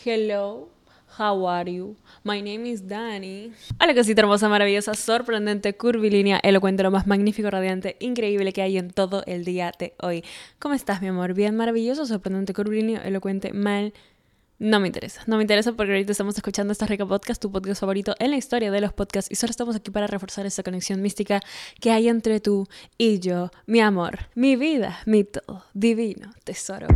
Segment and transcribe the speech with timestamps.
[0.00, 0.68] Hello,
[1.16, 1.94] how are you?
[2.24, 3.52] My name is Dani.
[3.78, 8.90] Hola, cosita hermosa, maravillosa, sorprendente, curvilínea, elocuente, lo más magnífico, radiante, increíble que hay en
[8.90, 10.24] todo el día de hoy.
[10.58, 11.34] ¿Cómo estás, mi amor?
[11.34, 13.92] Bien, maravilloso, sorprendente, curvilíneo, elocuente, mal.
[14.62, 17.80] No me interesa, no me interesa porque ahorita estamos escuchando esta rica podcast, tu podcast
[17.80, 21.02] favorito en la historia de los podcasts y solo estamos aquí para reforzar esa conexión
[21.02, 21.40] mística
[21.80, 26.86] que hay entre tú y yo, mi amor, mi vida, mi todo, divino, tesoro.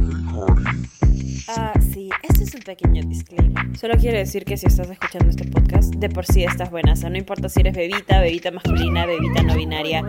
[1.48, 3.76] Ah, sí, este es un pequeño disclaimer.
[3.76, 6.92] Solo quiero decir que si estás escuchando este podcast, de por sí estás buena.
[6.92, 10.04] O sea, no importa si eres bebita, bebita masculina, bebita no binaria.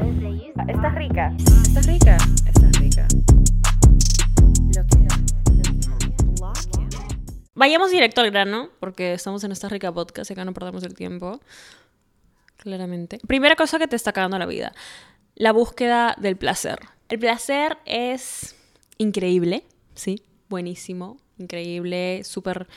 [0.68, 1.34] Estás rica.
[1.64, 2.18] Estás rica.
[2.46, 3.08] Estás rica.
[7.58, 10.94] Vayamos directo al grano, porque estamos en esta rica podcast y acá no perdemos el
[10.94, 11.42] tiempo.
[12.58, 13.20] Claramente.
[13.26, 14.74] Primera cosa que te está cagando la vida.
[15.34, 16.78] La búsqueda del placer.
[17.10, 18.56] El placer es
[19.00, 20.22] increíble, ¿sí?
[20.50, 22.68] Buenísimo, increíble, súper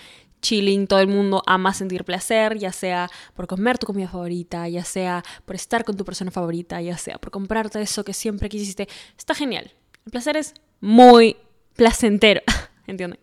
[0.41, 4.85] chilling, todo el mundo ama sentir placer, ya sea por comer tu comida favorita, ya
[4.85, 8.89] sea por estar con tu persona favorita, ya sea por comprarte eso que siempre quisiste.
[9.19, 9.75] Está genial.
[10.07, 11.37] El placer es muy
[11.77, 12.41] placentero,
[12.87, 13.21] ¿entiendes?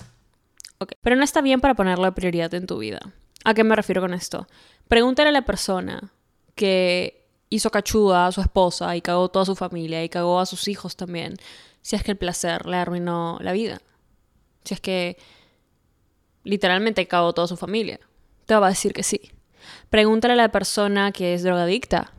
[1.01, 2.99] Pero no está bien para ponerlo prioridad en tu vida.
[3.43, 4.47] ¿A qué me refiero con esto?
[4.87, 6.11] Pregúntale a la persona
[6.55, 10.67] que hizo cachuda a su esposa y cagó toda su familia y cagó a sus
[10.67, 11.37] hijos también,
[11.81, 13.79] si es que el placer le arruinó la vida.
[14.65, 15.17] Si es que
[16.43, 17.99] literalmente cagó toda su familia.
[18.45, 19.31] Te va a decir que sí.
[19.89, 22.11] Pregúntale a la persona que es drogadicta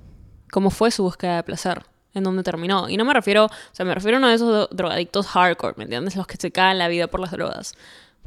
[0.50, 2.88] cómo fue su búsqueda de placer, en dónde terminó.
[2.88, 5.84] Y no me refiero, o sea, me refiero a uno de esos drogadictos hardcore, ¿me
[5.84, 6.16] entiendes?
[6.16, 7.74] Los que se caen la vida por las drogas.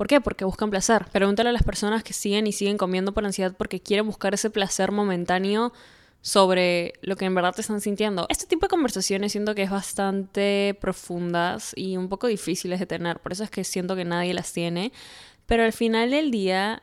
[0.01, 0.19] ¿Por qué?
[0.19, 1.05] Porque buscan placer.
[1.11, 4.49] Pregúntale a las personas que siguen y siguen comiendo por ansiedad porque quieren buscar ese
[4.49, 5.73] placer momentáneo
[6.21, 8.25] sobre lo que en verdad te están sintiendo.
[8.27, 13.19] Este tipo de conversaciones siento que es bastante profundas y un poco difíciles de tener,
[13.19, 14.91] por eso es que siento que nadie las tiene,
[15.45, 16.81] pero al final del día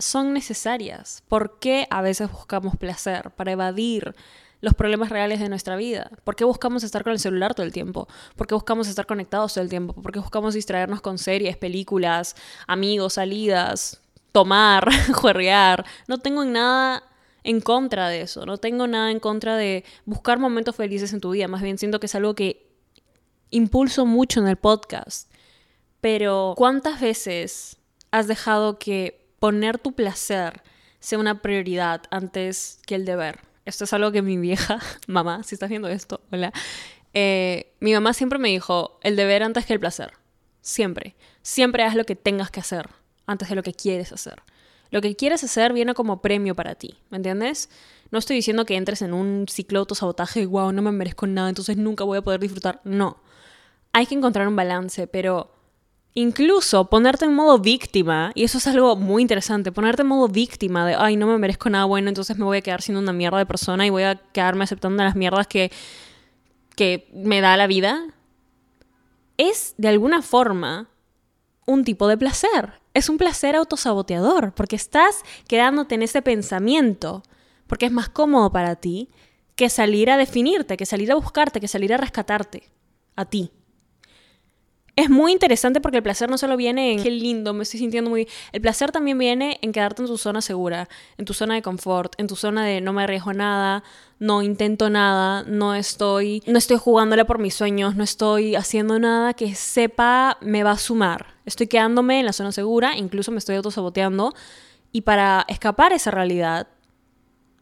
[0.00, 1.22] son necesarias.
[1.28, 3.30] ¿Por qué a veces buscamos placer?
[3.30, 4.14] Para evadir
[4.60, 6.10] los problemas reales de nuestra vida.
[6.24, 8.08] ¿Por qué buscamos estar con el celular todo el tiempo?
[8.36, 9.94] ¿Por qué buscamos estar conectados todo el tiempo?
[9.94, 14.00] ¿Por qué buscamos distraernos con series, películas, amigos, salidas,
[14.32, 15.84] tomar, juerrear?
[16.08, 17.02] No tengo nada
[17.42, 21.30] en contra de eso, no tengo nada en contra de buscar momentos felices en tu
[21.30, 22.70] vida, más bien siento que es algo que
[23.48, 25.30] impulso mucho en el podcast.
[26.02, 27.78] Pero ¿cuántas veces
[28.10, 30.62] has dejado que poner tu placer
[31.00, 33.40] sea una prioridad antes que el deber?
[33.64, 34.78] Esto es algo que mi vieja
[35.08, 36.52] mamá, si estás viendo esto, hola,
[37.12, 40.12] eh, mi mamá siempre me dijo, el deber antes que el placer.
[40.60, 41.16] Siempre.
[41.42, 42.88] Siempre haz lo que tengas que hacer
[43.26, 44.42] antes de lo que quieres hacer.
[44.90, 47.70] Lo que quieres hacer viene como premio para ti, ¿me entiendes?
[48.10, 51.48] No estoy diciendo que entres en un ciclo de autosabotaje, wow, no me merezco nada,
[51.48, 52.80] entonces nunca voy a poder disfrutar.
[52.84, 53.22] No.
[53.92, 55.52] Hay que encontrar un balance, pero
[56.14, 60.84] Incluso ponerte en modo víctima, y eso es algo muy interesante, ponerte en modo víctima
[60.84, 63.38] de, ay, no me merezco nada bueno, entonces me voy a quedar siendo una mierda
[63.38, 65.70] de persona y voy a quedarme aceptando las mierdas que,
[66.74, 68.08] que me da la vida,
[69.36, 70.88] es de alguna forma
[71.66, 72.80] un tipo de placer.
[72.92, 77.22] Es un placer autosaboteador, porque estás quedándote en ese pensamiento,
[77.68, 79.10] porque es más cómodo para ti
[79.54, 82.64] que salir a definirte, que salir a buscarte, que salir a rescatarte
[83.14, 83.52] a ti
[84.96, 88.10] es muy interesante porque el placer no solo viene en qué lindo, me estoy sintiendo
[88.10, 88.28] muy...
[88.52, 92.14] El placer también viene en quedarte en tu zona segura, en tu zona de confort,
[92.18, 93.82] en tu zona de no me arriesgo nada,
[94.18, 99.34] no intento nada, no estoy, no estoy jugándole por mis sueños, no estoy haciendo nada
[99.34, 101.34] que sepa me va a sumar.
[101.46, 104.34] Estoy quedándome en la zona segura, incluso me estoy autosaboteando.
[104.92, 106.68] Y para escapar esa realidad,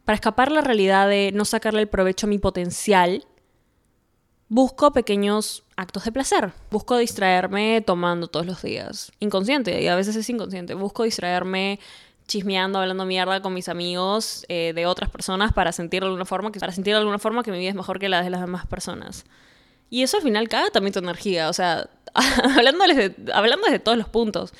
[0.03, 3.25] para escapar la realidad de no sacarle el provecho a mi potencial,
[4.49, 6.51] busco pequeños actos de placer.
[6.71, 9.11] Busco distraerme tomando todos los días.
[9.19, 10.73] Inconsciente, y a veces es inconsciente.
[10.73, 11.79] Busco distraerme
[12.27, 16.51] chismeando, hablando mierda con mis amigos eh, de otras personas para sentir de alguna forma
[16.51, 18.41] que para sentir de alguna forma que mi vida es mejor que la de las
[18.41, 19.25] demás personas.
[19.89, 21.89] Y eso al final caga también tu energía, o sea,
[22.55, 24.53] hablándoles de, hablando desde todos los puntos.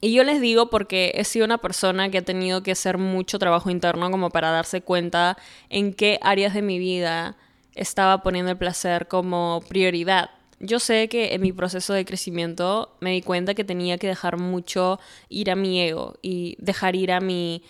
[0.00, 3.38] Y yo les digo porque he sido una persona que ha tenido que hacer mucho
[3.38, 5.38] trabajo interno como para darse cuenta
[5.70, 7.36] en qué áreas de mi vida
[7.76, 10.30] estaba poniendo el placer como prioridad.
[10.58, 14.38] Yo sé que en mi proceso de crecimiento me di cuenta que tenía que dejar
[14.38, 17.62] mucho ir a mi ego y dejar ir a mi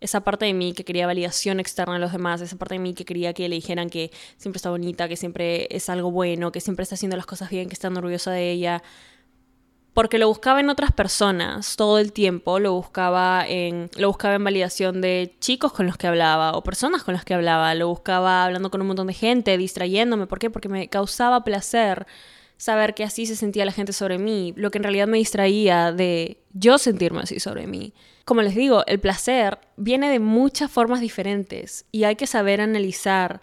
[0.00, 2.92] esa parte de mí que quería validación externa de los demás, esa parte de mí
[2.92, 6.60] que quería que le dijeran que siempre está bonita, que siempre es algo bueno, que
[6.60, 8.82] siempre está haciendo las cosas bien, que está orgullosa de ella
[9.94, 14.44] porque lo buscaba en otras personas todo el tiempo, lo buscaba en lo buscaba en
[14.44, 18.44] validación de chicos con los que hablaba o personas con las que hablaba, lo buscaba
[18.44, 20.50] hablando con un montón de gente, distrayéndome, ¿por qué?
[20.50, 22.06] Porque me causaba placer
[22.56, 25.92] saber que así se sentía la gente sobre mí, lo que en realidad me distraía
[25.92, 27.92] de yo sentirme así sobre mí.
[28.24, 33.42] Como les digo, el placer viene de muchas formas diferentes y hay que saber analizar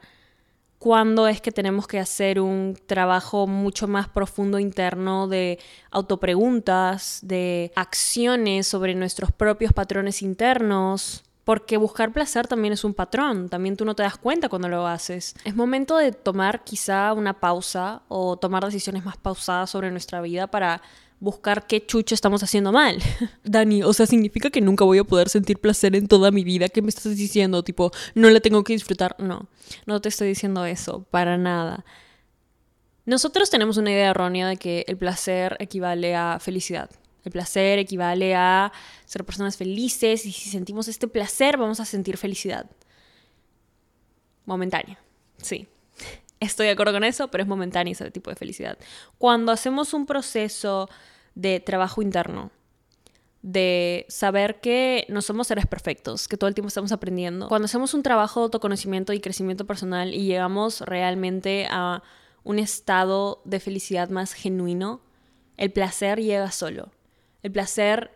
[0.80, 5.60] cuándo es que tenemos que hacer un trabajo mucho más profundo interno de
[5.92, 11.24] autopreguntas, de acciones sobre nuestros propios patrones internos.
[11.44, 14.86] Porque buscar placer también es un patrón, también tú no te das cuenta cuando lo
[14.86, 15.34] haces.
[15.44, 20.46] Es momento de tomar quizá una pausa o tomar decisiones más pausadas sobre nuestra vida
[20.46, 20.84] para
[21.20, 23.00] buscar qué chucho estamos haciendo mal.
[23.44, 26.70] Dani, o sea, significa que nunca voy a poder sentir placer en toda mi vida.
[26.70, 27.64] ¿Qué me estás diciendo?
[27.64, 29.16] Tipo, no la tengo que disfrutar.
[29.20, 29.48] No,
[29.86, 31.86] no te estoy diciendo eso, para nada.
[33.06, 36.90] Nosotros tenemos una idea errónea de que el placer equivale a felicidad.
[37.26, 38.72] El placer equivale a
[39.06, 42.70] ser personas felices y si sentimos este placer vamos a sentir felicidad.
[44.46, 45.00] Momentánea,
[45.38, 45.68] sí.
[46.40, 48.78] Estoy de acuerdo con eso, pero es momentánea ese tipo de felicidad.
[49.18, 50.90] Cuando hacemos un proceso
[51.36, 52.52] de trabajo interno,
[53.42, 57.48] de saber que no somos seres perfectos, que todo el tiempo estamos aprendiendo.
[57.48, 62.04] Cuando hacemos un trabajo de autoconocimiento y crecimiento personal y llegamos realmente a
[62.44, 65.02] un estado de felicidad más genuino,
[65.58, 66.92] el placer llega solo.
[67.44, 68.12] El placer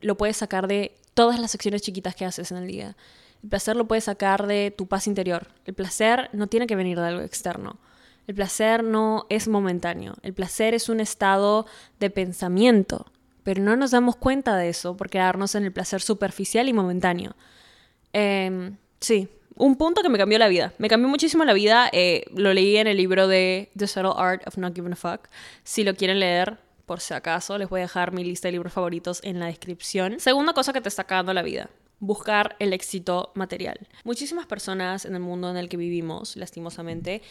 [0.00, 2.96] lo puedes sacar de todas las acciones chiquitas que haces en el día.
[3.42, 5.48] El placer lo puedes sacar de tu paz interior.
[5.64, 7.78] El placer no tiene que venir de algo externo.
[8.26, 10.14] El placer no es momentáneo.
[10.22, 11.66] El placer es un estado
[11.98, 13.06] de pensamiento.
[13.42, 17.34] Pero no nos damos cuenta de eso por quedarnos en el placer superficial y momentáneo.
[18.12, 20.72] Em, sí, un punto que me cambió la vida.
[20.78, 21.88] Me cambió muchísimo la vida.
[21.92, 25.28] Eh, lo leí en el libro de The Subtle Art of Not Giving a Fuck.
[25.64, 28.72] Si lo quieren leer, por si acaso, les voy a dejar mi lista de libros
[28.72, 30.20] favoritos en la descripción.
[30.20, 31.68] Segunda cosa que te está cagando la vida
[32.02, 33.78] buscar el éxito material.
[34.02, 37.22] Muchísimas personas en el mundo en el que vivimos, lastimosamente,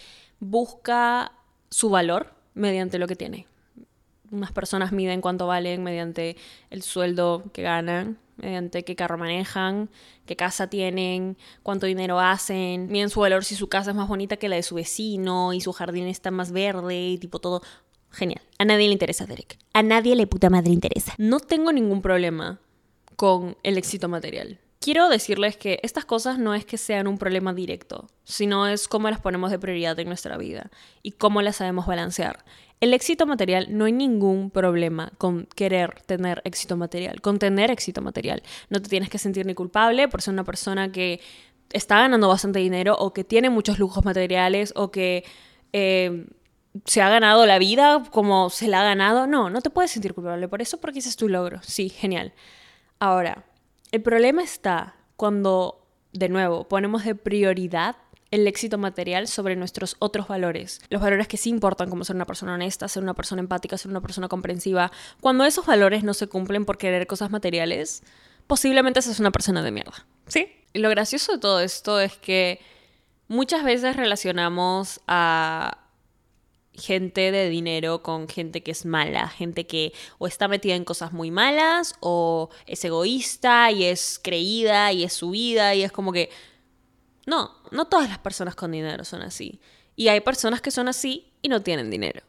[0.41, 1.31] busca
[1.69, 3.47] su valor mediante lo que tiene.
[4.29, 6.35] Unas personas miden cuánto valen mediante
[6.69, 9.89] el sueldo que ganan, mediante qué carro manejan,
[10.25, 14.37] qué casa tienen, cuánto dinero hacen, miden su valor si su casa es más bonita
[14.37, 17.61] que la de su vecino y su jardín está más verde y tipo todo.
[18.09, 18.41] Genial.
[18.57, 19.57] A nadie le interesa, Derek.
[19.73, 21.13] A nadie le puta madre interesa.
[21.17, 22.59] No tengo ningún problema
[23.15, 24.59] con el éxito material.
[24.83, 29.11] Quiero decirles que estas cosas no es que sean un problema directo, sino es cómo
[29.11, 30.71] las ponemos de prioridad en nuestra vida
[31.03, 32.43] y cómo las sabemos balancear.
[32.79, 38.01] El éxito material no hay ningún problema con querer tener éxito material, con tener éxito
[38.01, 38.41] material.
[38.71, 41.21] No te tienes que sentir ni culpable por ser una persona que
[41.69, 45.23] está ganando bastante dinero o que tiene muchos lujos materiales o que
[45.73, 46.25] eh,
[46.85, 49.27] se ha ganado la vida como se la ha ganado.
[49.27, 51.59] No, no te puedes sentir culpable por eso porque ese es tu logro.
[51.61, 52.33] Sí, genial.
[52.97, 53.45] Ahora,
[53.91, 57.95] el problema está cuando, de nuevo, ponemos de prioridad
[58.31, 60.79] el éxito material sobre nuestros otros valores.
[60.89, 63.91] Los valores que sí importan, como ser una persona honesta, ser una persona empática, ser
[63.91, 64.91] una persona comprensiva.
[65.19, 68.03] Cuando esos valores no se cumplen por querer cosas materiales,
[68.47, 70.05] posiblemente seas una persona de mierda.
[70.27, 70.47] ¿Sí?
[70.71, 72.61] Y lo gracioso de todo esto es que
[73.27, 75.80] muchas veces relacionamos a
[76.73, 81.11] gente de dinero con gente que es mala, gente que o está metida en cosas
[81.11, 86.29] muy malas o es egoísta y es creída y es subida y es como que...
[87.27, 89.61] No, no todas las personas con dinero son así.
[89.95, 92.21] Y hay personas que son así y no tienen dinero.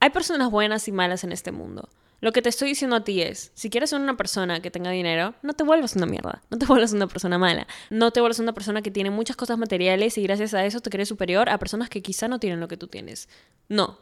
[0.00, 1.88] Hay personas buenas y malas en este mundo.
[2.20, 4.90] Lo que te estoy diciendo a ti es, si quieres ser una persona que tenga
[4.90, 8.40] dinero, no te vuelvas una mierda, no te vuelvas una persona mala, no te vuelvas
[8.40, 11.58] una persona que tiene muchas cosas materiales y gracias a eso te crees superior a
[11.58, 13.28] personas que quizá no tienen lo que tú tienes.
[13.68, 13.98] No,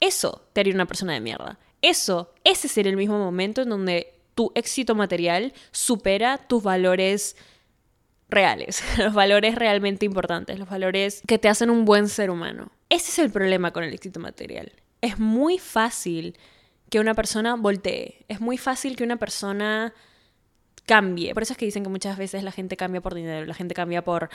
[0.00, 1.58] eso te haría una persona de mierda.
[1.82, 7.36] Eso, ese sería el mismo momento en donde tu éxito material supera tus valores
[8.28, 12.72] reales, los valores realmente importantes, los valores que te hacen un buen ser humano.
[12.88, 14.72] Ese es el problema con el éxito material.
[15.00, 16.36] Es muy fácil
[16.90, 18.24] que una persona voltee.
[18.28, 19.94] Es muy fácil que una persona
[20.84, 21.32] cambie.
[21.32, 23.74] Por eso es que dicen que muchas veces la gente cambia por dinero, la gente
[23.74, 24.28] cambia por,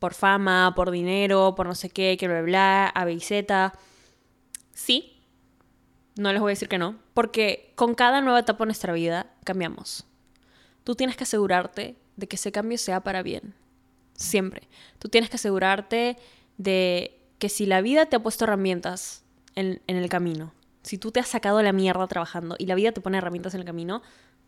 [0.00, 3.72] por fama, por dinero, por no sé qué, que bla, bla, A, B y Z.
[4.72, 5.22] Sí,
[6.16, 9.26] no les voy a decir que no, porque con cada nueva etapa de nuestra vida
[9.44, 10.04] cambiamos.
[10.82, 13.54] Tú tienes que asegurarte de que ese cambio sea para bien.
[14.14, 14.68] Siempre.
[14.98, 16.16] Tú tienes que asegurarte
[16.58, 19.24] de que si la vida te ha puesto herramientas
[19.54, 20.52] en, en el camino,
[20.84, 23.60] si tú te has sacado la mierda trabajando y la vida te pone herramientas en
[23.60, 24.02] el camino,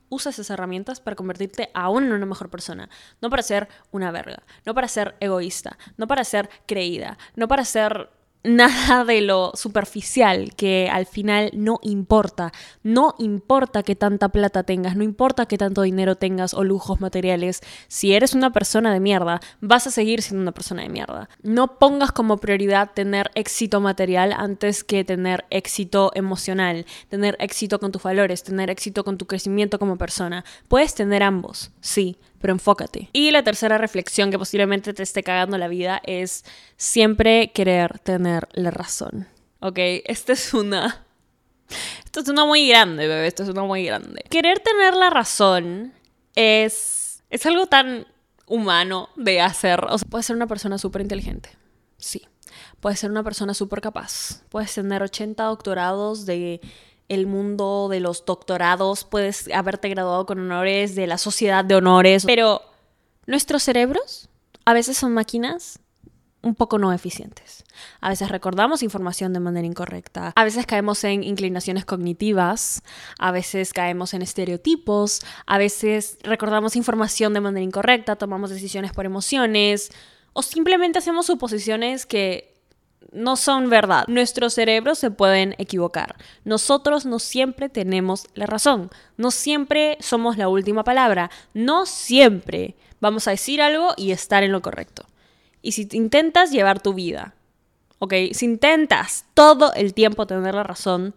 [0.08, 2.88] usas esas herramientas para convertirte aún en una mejor persona.
[3.20, 7.64] No para ser una verga, no para ser egoísta, no para ser creída, no para
[7.64, 8.10] ser
[8.44, 12.52] nada de lo superficial que al final no importa.
[12.82, 17.60] No importa que tanta plata tengas, no importa que tanto dinero tengas o lujos materiales.
[17.88, 21.28] Si eres una persona de mierda, vas a seguir siendo una persona de mierda.
[21.42, 27.92] No pongas como prioridad tener éxito material antes que tener éxito emocional, tener éxito con
[27.92, 30.44] tus valores, tener éxito con tu crecimiento como persona.
[30.68, 33.10] Puedes tener ambos, sí, pero enfócate.
[33.12, 36.44] Y la tercera reflexión que posiblemente te esté cagando la vida es
[36.76, 39.28] siempre querer tener la razón.
[39.60, 41.04] Ok, esta es una...
[42.04, 44.24] Esto es una muy grande, bebé, esto es una muy grande.
[44.30, 45.92] Querer tener la razón
[46.34, 47.22] es...
[47.28, 48.06] Es algo tan
[48.46, 49.84] humano de hacer.
[49.84, 51.50] O sea, puedes ser una persona súper inteligente.
[51.98, 52.22] Sí.
[52.80, 54.42] Puedes ser una persona súper capaz.
[54.48, 56.60] Puedes tener 80 doctorados de
[57.08, 62.24] el mundo de los doctorados, puedes haberte graduado con honores de la sociedad de honores,
[62.24, 62.62] pero
[63.26, 64.28] nuestros cerebros
[64.64, 65.80] a veces son máquinas
[66.42, 67.64] un poco no eficientes.
[68.00, 72.82] A veces recordamos información de manera incorrecta, a veces caemos en inclinaciones cognitivas,
[73.18, 79.06] a veces caemos en estereotipos, a veces recordamos información de manera incorrecta, tomamos decisiones por
[79.06, 79.90] emociones
[80.32, 82.55] o simplemente hacemos suposiciones que
[83.12, 84.04] no son verdad.
[84.08, 86.16] Nuestros cerebros se pueden equivocar.
[86.44, 88.90] Nosotros no siempre tenemos la razón.
[89.16, 91.30] No siempre somos la última palabra.
[91.54, 95.04] No siempre vamos a decir algo y estar en lo correcto.
[95.62, 97.34] Y si intentas llevar tu vida,
[97.98, 98.14] ¿ok?
[98.32, 101.14] Si intentas todo el tiempo tener la razón,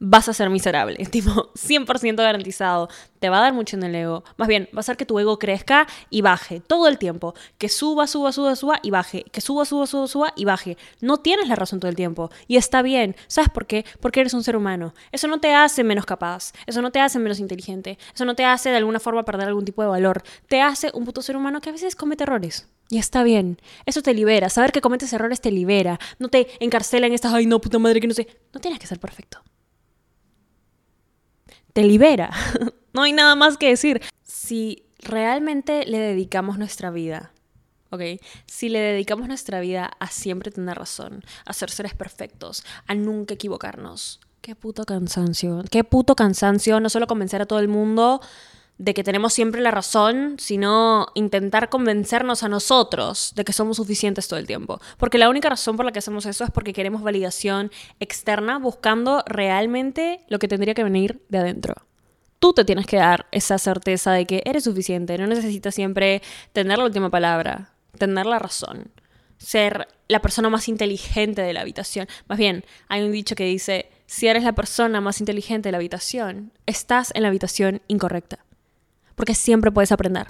[0.00, 0.96] vas a ser miserable.
[1.10, 2.88] Tipo, 100% garantizado.
[3.18, 4.22] Te va a dar mucho en el ego.
[4.36, 7.34] Más bien, va a hacer que tu ego crezca y baje todo el tiempo.
[7.58, 9.24] Que suba, suba, suba, suba y baje.
[9.32, 10.76] Que suba, suba, suba, suba y baje.
[11.00, 12.30] No tienes la razón todo el tiempo.
[12.46, 13.16] Y está bien.
[13.26, 13.84] ¿Sabes por qué?
[14.00, 14.94] Porque eres un ser humano.
[15.10, 16.52] Eso no te hace menos capaz.
[16.66, 17.98] Eso no te hace menos inteligente.
[18.14, 20.22] Eso no te hace de alguna forma perder algún tipo de valor.
[20.46, 22.68] Te hace un puto ser humano que a veces comete errores.
[22.90, 23.60] Y está bien.
[23.84, 24.48] Eso te libera.
[24.48, 25.98] Saber que cometes errores te libera.
[26.18, 28.28] No te encarcela en estas, ay no, puta madre, que no sé.
[28.54, 29.42] No tienes que ser perfecto
[31.78, 32.32] te libera.
[32.92, 34.02] no hay nada más que decir.
[34.24, 37.30] Si realmente le dedicamos nuestra vida,
[37.90, 38.00] ¿ok?
[38.46, 43.34] Si le dedicamos nuestra vida a siempre tener razón, a ser seres perfectos, a nunca
[43.34, 48.20] equivocarnos, qué puto cansancio, qué puto cansancio, no solo convencer a todo el mundo
[48.78, 54.28] de que tenemos siempre la razón, sino intentar convencernos a nosotros de que somos suficientes
[54.28, 54.80] todo el tiempo.
[54.96, 59.24] Porque la única razón por la que hacemos eso es porque queremos validación externa buscando
[59.26, 61.74] realmente lo que tendría que venir de adentro.
[62.38, 66.78] Tú te tienes que dar esa certeza de que eres suficiente, no necesitas siempre tener
[66.78, 68.92] la última palabra, tener la razón,
[69.38, 72.06] ser la persona más inteligente de la habitación.
[72.28, 75.78] Más bien, hay un dicho que dice, si eres la persona más inteligente de la
[75.78, 78.38] habitación, estás en la habitación incorrecta
[79.18, 80.28] porque siempre puedes aprender.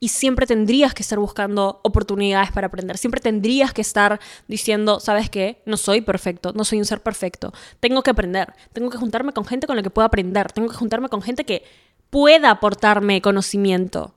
[0.00, 2.98] Y siempre tendrías que estar buscando oportunidades para aprender.
[2.98, 5.62] Siempre tendrías que estar diciendo, ¿sabes qué?
[5.66, 7.52] No soy perfecto, no soy un ser perfecto.
[7.80, 8.54] Tengo que aprender.
[8.72, 10.50] Tengo que juntarme con gente con la que pueda aprender.
[10.52, 11.62] Tengo que juntarme con gente que
[12.08, 14.14] pueda aportarme conocimiento.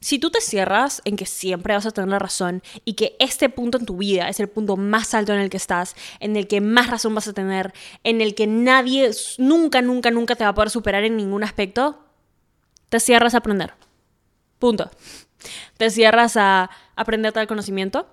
[0.00, 3.78] Si tú te cierras en que siempre vas a tener razón y que este punto
[3.78, 6.60] en tu vida es el punto más alto en el que estás, en el que
[6.60, 7.72] más razón vas a tener,
[8.04, 12.05] en el que nadie nunca, nunca, nunca te va a poder superar en ningún aspecto,
[12.88, 13.74] te cierras a aprender.
[14.58, 14.90] Punto.
[15.76, 18.08] Te cierras a aprender tal conocimiento.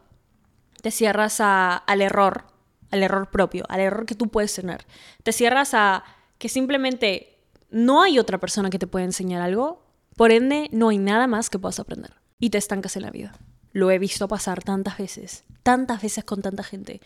[0.81, 2.45] Te cierras a, al error,
[2.91, 4.85] al error propio, al error que tú puedes tener.
[5.23, 6.03] Te cierras a
[6.37, 7.39] que simplemente
[7.69, 9.83] no hay otra persona que te pueda enseñar algo,
[10.15, 12.13] por ende no hay nada más que puedas aprender.
[12.39, 13.33] Y te estancas en la vida.
[13.71, 17.01] Lo he visto pasar tantas veces, tantas veces con tanta gente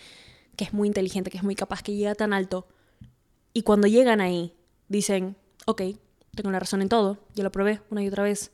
[0.56, 2.68] que es muy inteligente, que es muy capaz, que llega tan alto.
[3.54, 4.58] Y cuando llegan ahí,
[4.90, 5.84] dicen, ok,
[6.38, 8.52] tengo la razón en todo, ya lo probé una y otra vez.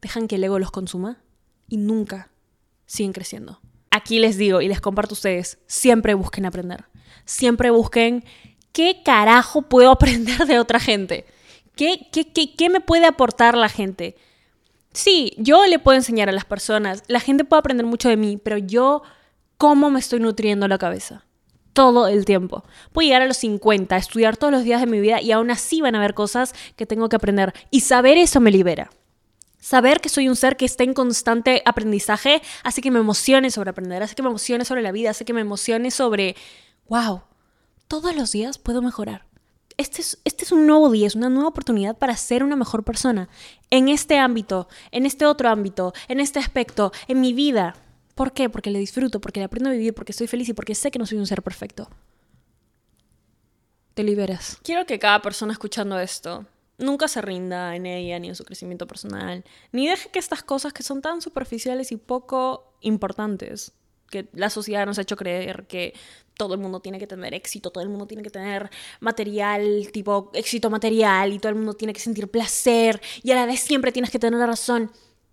[0.00, 1.20] Dejan que el ego los consuma
[1.68, 2.30] y nunca
[2.86, 3.60] siguen creciendo.
[3.90, 6.84] Aquí les digo y les comparto a ustedes, siempre busquen aprender.
[7.24, 8.24] Siempre busquen
[8.72, 11.26] qué carajo puedo aprender de otra gente.
[11.74, 14.16] ¿Qué, qué, qué, qué me puede aportar la gente?
[14.92, 18.36] Sí, yo le puedo enseñar a las personas, la gente puede aprender mucho de mí,
[18.36, 19.02] pero yo,
[19.56, 21.24] ¿cómo me estoy nutriendo la cabeza?
[21.72, 22.64] Todo el tiempo.
[22.92, 25.80] Puedo llegar a los 50, estudiar todos los días de mi vida y aún así
[25.80, 27.52] van a haber cosas que tengo que aprender.
[27.70, 28.90] Y saber eso me libera.
[29.58, 33.70] Saber que soy un ser que está en constante aprendizaje hace que me emocione sobre
[33.70, 36.34] aprender, hace que me emocione sobre la vida, hace que me emocione sobre,
[36.88, 37.22] wow,
[37.86, 39.24] todos los días puedo mejorar.
[39.76, 42.82] Este es, este es un nuevo día, es una nueva oportunidad para ser una mejor
[42.82, 43.28] persona
[43.70, 47.76] en este ámbito, en este otro ámbito, en este aspecto, en mi vida.
[48.22, 48.48] ¿Por qué?
[48.48, 50.98] Porque le disfruto, porque le aprendo a vivir, porque estoy feliz y porque sé que
[51.00, 51.90] no soy un ser perfecto.
[53.94, 54.58] Te liberas.
[54.62, 56.46] Quiero que cada persona escuchando esto
[56.78, 60.72] nunca se rinda en ella ni en su crecimiento personal, ni deje que estas cosas
[60.72, 63.72] que son tan superficiales y poco importantes,
[64.08, 65.92] que la sociedad nos ha hecho creer que
[66.34, 70.30] todo el mundo tiene que tener éxito, todo el mundo tiene que tener material, tipo
[70.32, 73.90] éxito material, y todo el mundo tiene que sentir placer, y a la vez siempre
[73.90, 74.92] tienes que tener la razón.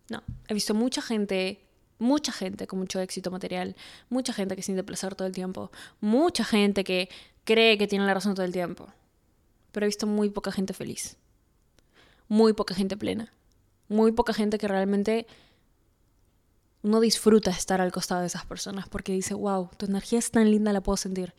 [0.09, 1.68] No, he visto mucha gente
[1.99, 3.75] mucha gente con mucho éxito material,
[4.09, 7.09] mucha gente que siente placer todo el tiempo, mucha gente que
[7.43, 8.87] cree que tiene la razón todo el tiempo.
[9.71, 11.17] Pero he visto muy poca gente feliz,
[12.27, 13.31] muy poca gente plena,
[13.87, 15.27] muy poca gente que realmente
[16.81, 20.49] uno disfruta estar al costado de esas personas porque dice, wow, tu energía es tan
[20.49, 21.35] linda, la puedo sentir.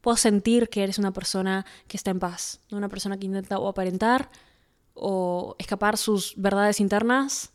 [0.00, 3.58] Puedo sentir que eres una persona que está en paz, no una persona que intenta
[3.58, 4.30] o aparentar
[4.94, 7.50] o escapar sus verdades internas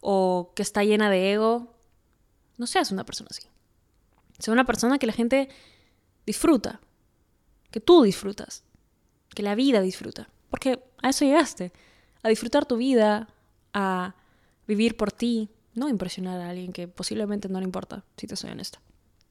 [0.00, 1.71] o que está llena de ego
[2.62, 3.42] no seas una persona así.
[4.38, 5.48] Sea una persona que la gente
[6.24, 6.80] disfruta,
[7.72, 8.62] que tú disfrutas,
[9.34, 10.28] que la vida disfruta.
[10.48, 11.72] Porque a eso llegaste,
[12.22, 13.28] a disfrutar tu vida,
[13.74, 14.14] a
[14.68, 18.50] vivir por ti, no impresionar a alguien que posiblemente no le importa, si te soy
[18.50, 18.80] honesta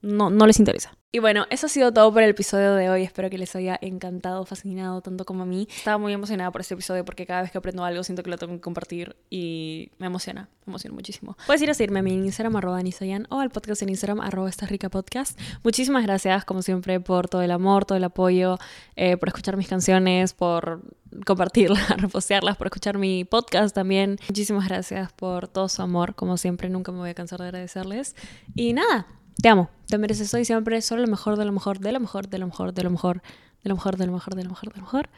[0.02, 0.94] no, no les interesa.
[1.14, 3.04] Y bueno, eso ha sido todo por el episodio de hoy.
[3.04, 5.68] Espero que les haya encantado, fascinado, tanto como a mí.
[5.70, 8.38] Estaba muy emocionada por este episodio porque cada vez que aprendo algo siento que lo
[8.38, 11.36] tengo que compartir y me emociona, me emociona muchísimo.
[11.46, 14.48] Puedes ir a seguirme a mi Instagram, arroba Nisayan, o al podcast en Instagram, arroba
[14.48, 15.38] esta rica podcast.
[15.66, 18.58] Muchísimas gracias, como siempre, por todo el amor, todo el apoyo,
[18.96, 20.82] eh, por escuchar mis canciones, por
[21.26, 24.18] compartirlas, repostearlas, por escuchar mi podcast también.
[24.30, 28.16] Muchísimas gracias por todo su amor, como siempre, nunca me voy a cansar de agradecerles.
[28.56, 29.08] Y nada,
[29.42, 32.28] te amo, te mereces hoy siempre solo lo mejor, de lo mejor, de lo mejor,
[32.28, 33.22] de lo mejor, de lo mejor,
[33.64, 35.10] de lo mejor, de lo mejor, de lo mejor, de lo mejor.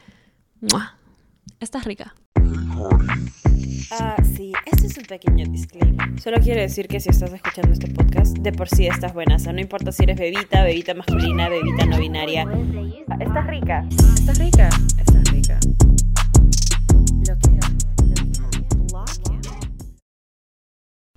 [1.60, 2.14] Estás rica.
[3.90, 6.20] Ah, sí, este es un pequeño disclaimer.
[6.20, 9.36] Solo quiero decir que si estás escuchando este podcast, de por sí estás buena.
[9.36, 12.42] O sea, no importa si eres bebita, bebita masculina, bebita no binaria.
[13.20, 13.86] Estás rica.
[13.90, 14.68] Estás rica.
[14.68, 15.03] Estás rica.